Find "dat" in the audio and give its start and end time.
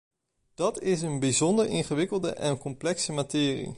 0.53-0.81